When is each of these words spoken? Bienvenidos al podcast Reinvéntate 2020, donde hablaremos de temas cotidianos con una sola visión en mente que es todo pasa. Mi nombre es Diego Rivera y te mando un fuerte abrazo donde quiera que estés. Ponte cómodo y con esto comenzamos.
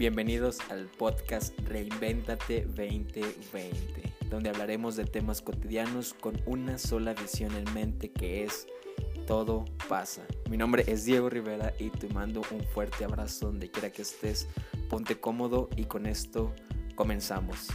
Bienvenidos 0.00 0.60
al 0.70 0.86
podcast 0.86 1.52
Reinvéntate 1.68 2.64
2020, 2.64 4.14
donde 4.30 4.48
hablaremos 4.48 4.96
de 4.96 5.04
temas 5.04 5.42
cotidianos 5.42 6.14
con 6.14 6.40
una 6.46 6.78
sola 6.78 7.12
visión 7.12 7.54
en 7.54 7.70
mente 7.74 8.10
que 8.10 8.42
es 8.42 8.66
todo 9.26 9.66
pasa. 9.90 10.22
Mi 10.48 10.56
nombre 10.56 10.84
es 10.86 11.04
Diego 11.04 11.28
Rivera 11.28 11.74
y 11.78 11.90
te 11.90 12.08
mando 12.08 12.40
un 12.50 12.62
fuerte 12.64 13.04
abrazo 13.04 13.48
donde 13.48 13.70
quiera 13.70 13.92
que 13.92 14.00
estés. 14.00 14.48
Ponte 14.88 15.20
cómodo 15.20 15.68
y 15.76 15.84
con 15.84 16.06
esto 16.06 16.54
comenzamos. 16.94 17.68